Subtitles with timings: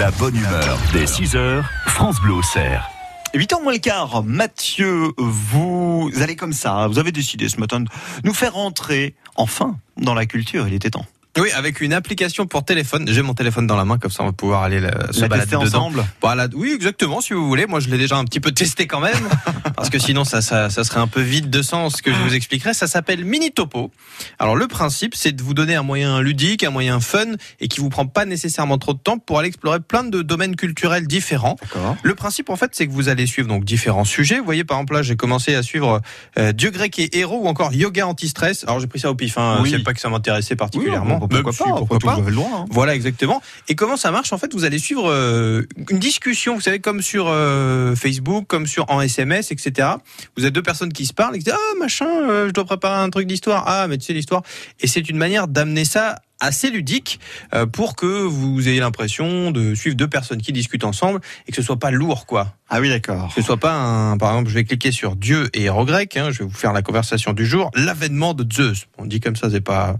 [0.00, 2.88] La bonne humeur dès 6h, France Bleu Auxerre.
[3.34, 7.88] 8h moins le quart, Mathieu, vous allez comme ça, vous avez décidé ce matin de
[8.24, 11.04] nous faire rentrer enfin dans la culture, il était temps.
[11.40, 13.06] Oui, avec une application pour téléphone.
[13.08, 15.28] J'ai mon téléphone dans la main, comme ça on va pouvoir aller la, se La
[15.28, 17.66] balader ensemble Voilà, oui, exactement, si vous voulez.
[17.66, 19.28] Moi, je l'ai déjà un petit peu testé quand même,
[19.76, 22.18] parce que sinon, ça, ça, ça serait un peu vide de sens ce que je
[22.18, 22.74] vous expliquerai.
[22.74, 23.90] Ça s'appelle Mini Topo.
[24.38, 27.24] Alors, le principe, c'est de vous donner un moyen ludique, un moyen fun,
[27.60, 30.56] et qui vous prend pas nécessairement trop de temps pour aller explorer plein de domaines
[30.56, 31.56] culturels différents.
[32.02, 34.38] Le principe, en fait, c'est que vous allez suivre donc différents sujets.
[34.38, 36.02] Vous voyez, par exemple, là, j'ai commencé à suivre
[36.38, 38.64] euh, Dieu grec et héros ou encore yoga anti-stress.
[38.64, 39.38] Alors, j'ai pris ça au pif.
[39.38, 39.60] Hein.
[39.62, 39.70] Oui.
[39.70, 41.18] C'est pas que ça m'intéressait particulièrement.
[41.30, 42.30] Pourquoi pas, pourquoi pas.
[42.30, 42.64] droit, hein.
[42.70, 43.40] Voilà, exactement.
[43.68, 47.02] Et comment ça marche En fait, vous allez suivre euh, une discussion, vous savez, comme
[47.02, 49.88] sur euh, Facebook, comme sur en SMS, etc.
[50.36, 52.64] Vous avez deux personnes qui se parlent et qui disent ah machin, euh, je dois
[52.64, 53.64] préparer un truc d'histoire.
[53.66, 54.42] Ah mais tu sais l'histoire.
[54.80, 57.20] Et c'est une manière d'amener ça assez ludique
[57.54, 61.56] euh, pour que vous ayez l'impression de suivre deux personnes qui discutent ensemble et que
[61.56, 62.54] ce soit pas lourd quoi.
[62.72, 63.28] Ah oui, d'accord.
[63.34, 66.16] Que ce soit pas un, par exemple, je vais cliquer sur Dieu et héros grec,
[66.16, 68.86] hein, je vais vous faire la conversation du jour, l'avènement de Zeus.
[68.96, 69.96] On dit comme ça, c'est pas.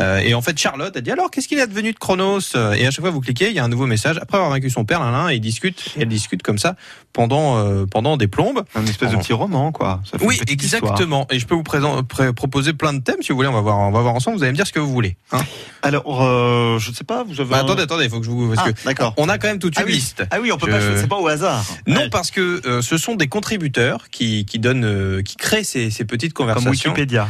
[0.00, 2.40] Euh, et en fait, Charlotte a dit alors, qu'est-ce qu'il est devenu de Chronos?
[2.76, 4.18] Et à chaque fois, vous cliquez, il y a un nouveau message.
[4.20, 6.74] Après avoir vaincu son père, là, là, et il discute, et elle discute comme ça
[7.12, 8.64] pendant euh, pendant des plombes.
[8.74, 10.00] Un espèce de petit roman, quoi.
[10.10, 10.52] Ça fait Oui, histoire.
[10.52, 11.26] exactement.
[11.30, 13.48] Et je peux vous présenter, pré- proposer plein de thèmes si vous voulez.
[13.48, 14.36] On va voir, on va voir ensemble.
[14.38, 15.16] Vous allez me dire ce que vous voulez.
[15.30, 15.42] hein.
[15.82, 17.50] Alors, euh, je ne sais pas, vous avez.
[17.50, 19.14] Bah, un- attendez, attendez, il faut que je vous parce Ah, que d'accord.
[19.16, 19.94] on a quand même toute Ah une oui.
[19.94, 20.24] liste.
[20.30, 21.64] Ah oui, on peut Je- pas, c'est pas au hasard.
[21.86, 22.10] Non, Ouais.
[22.10, 26.04] parce que euh, ce sont des contributeurs qui, qui donnent, euh, qui créent ces, ces
[26.04, 26.90] petites Comme conversations.
[26.90, 27.28] Wikipédia.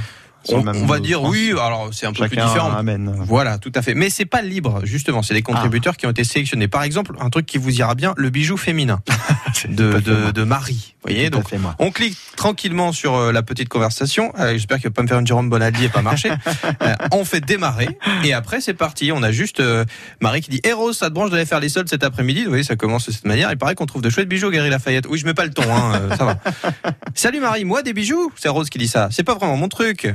[0.51, 2.71] On, va dire oui, alors c'est un peu plus différent.
[2.73, 3.13] amène.
[3.27, 3.93] Voilà, tout à fait.
[3.95, 5.23] Mais c'est pas libre, justement.
[5.23, 6.69] C'est des contributeurs qui ont été sélectionnés.
[6.69, 9.01] Par exemple, un truc qui vous ira bien, le bijou féminin
[9.69, 10.95] de, de, de Marie.
[11.03, 14.33] Vous voyez, donc on clique tranquillement sur euh, la petite conversation.
[14.39, 16.31] Euh, J'espère qu'il va pas me faire une Jérôme Bonaldi et pas marcher.
[16.83, 17.89] Euh, on fait démarrer
[18.25, 19.11] et après c'est parti.
[19.11, 19.85] On a juste euh,
[20.21, 22.45] Marie qui dit Héros, ça te branche d'aller faire les soldes cet après-midi.
[22.45, 23.51] Vous voyez, ça commence de cette manière.
[23.51, 25.07] Il paraît qu'on trouve de chouettes bijoux, Gary Lafayette.
[25.09, 26.39] Oui, je mets pas le ton, hein, euh, ça va.
[27.15, 28.31] Salut Marie, moi des bijoux.
[28.37, 29.09] C'est Rose qui dit ça.
[29.11, 30.15] C'est pas vraiment mon truc.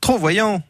[0.00, 0.62] Trop voyant.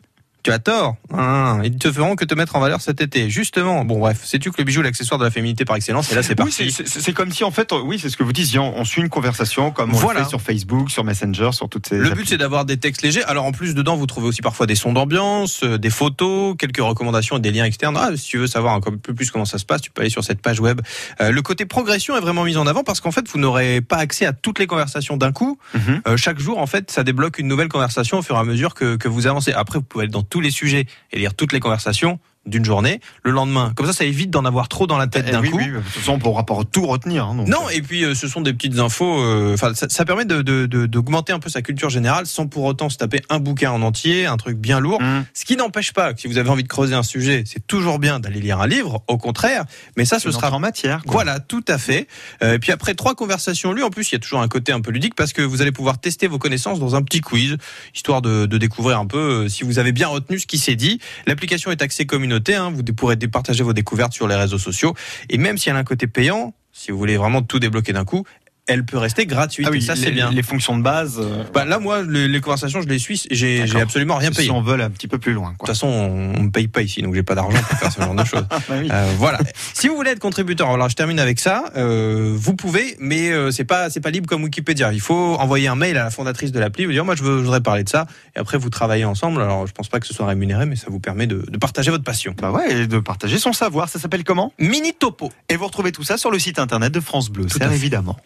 [0.44, 0.96] Tu as tort.
[1.14, 3.28] Hein, ils te feront que te mettre en valeur cet été.
[3.30, 3.84] Justement.
[3.84, 4.20] Bon, bref.
[4.24, 6.36] Sais-tu que le bijou est l'accessoire de la féminité par excellence Et là, c'est Oui,
[6.36, 6.70] parti.
[6.70, 9.02] c'est- c'est comme si en fait, oui, c'est ce que vous disiez, on, on suit
[9.02, 10.20] une conversation comme on Voilà.
[10.20, 11.98] le fait sur Facebook, sur Messenger, sur toutes ces.
[11.98, 13.24] Le but, c'est d'avoir des textes légers.
[13.24, 16.78] Alors, en plus, dedans, vous trouvez aussi parfois des sons d'ambiance, euh, des photos, quelques
[16.80, 17.96] recommandations et des liens externes.
[17.98, 20.10] Ah, si tu veux savoir un peu plus comment ça se passe, tu peux aller
[20.10, 20.80] sur cette page web.
[21.20, 23.96] Euh, le côté progression est vraiment mis en avant parce qu'en fait, vous n'aurez pas
[23.96, 25.58] accès à toutes les conversations d'un coup.
[25.74, 26.02] Mhm.
[26.08, 28.74] Euh, chaque jour, en fait, ça débloque une nouvelle conversation au fur et à mesure
[28.74, 29.52] que, que vous avancez.
[29.52, 33.00] Après, vous pouvez aller dans tous les sujets et lire toutes les conversations d'une journée.
[33.22, 35.50] Le lendemain, comme ça, ça évite d'en avoir trop dans la tête Eh d'un oui,
[35.50, 35.58] coup.
[35.58, 37.26] oui, de toute façon, on pourra pas tout retenir.
[37.26, 37.48] hein, donc.
[37.48, 39.20] Non, et puis euh, ce sont des petites infos.
[39.20, 42.64] euh, ça, ça permet de- de- de- d'augmenter un peu sa culture générale sans pour
[42.64, 45.00] autant se taper un bouquin en entier, un truc bien lourd.
[45.00, 45.24] Hum.
[45.34, 47.98] Ce qui n'empêche pas que si vous avez envie de creuser un sujet, c'est toujours
[47.98, 49.02] bien d'aller lire un livre.
[49.06, 49.64] Au contraire,
[49.96, 51.02] mais ça, ce Une sera en matière.
[51.04, 51.12] quoi.
[51.12, 52.08] voilà, tout à fait.
[52.42, 54.72] Euh, et puis après trois conversations lues, en plus, il y a toujours un côté
[54.72, 57.56] un peu ludique parce que vous allez pouvoir tester vos connaissances dans un petit quiz,
[57.94, 60.74] histoire de, de découvrir un peu euh, si vous avez bien retenu ce qui s'est
[60.76, 60.98] dit.
[61.26, 62.04] L'application est axée
[62.54, 64.94] hein, vous pourrez partager vos découvertes sur les réseaux sociaux.
[65.28, 68.04] Et même si elle a un côté payant, si vous voulez vraiment tout débloquer d'un
[68.04, 68.24] coup,
[68.72, 69.66] elle peut rester gratuite.
[69.68, 70.30] Ah oui, et ça, c'est bien.
[70.30, 71.18] Les fonctions de base.
[71.20, 74.42] euh, Bah, là, moi, les, les conversations, je les suis, j'ai absolument rien payé.
[74.42, 75.54] si De on veut aller un petit peu plus loin.
[75.58, 75.66] Quoi.
[75.66, 78.14] toute façon, on, me paye pas ici, donc j'ai pas d'argent pour faire ce genre
[78.14, 78.46] de choses.
[78.52, 78.88] Ah, oui.
[78.90, 79.38] Euh, voilà.
[79.74, 81.64] Si vous voulez être contributeur, alors je termine avec ça.
[81.76, 84.92] euh, vous pouvez, mais c'est pas c'est pas libre comme Wikipédia.
[84.92, 87.38] Il faut envoyer un mail à la fondatrice de l'appli, vous dire moi je, veux-
[87.38, 88.06] je voudrais parler de ça,
[88.36, 89.40] et après vous travaillez ensemble.
[89.42, 91.90] Alors je pense pas que ce soit rémunéré, mais ça vous permet de, de partager
[91.90, 92.34] votre passion.
[92.40, 93.88] Bah ouais, et de partager son savoir.
[93.88, 94.52] Ça s'appelle comment?
[94.58, 95.30] Mini topo.
[95.48, 98.16] Et vous retrouvez tout ça sur le site internet de France Bleu, c'est évidemment.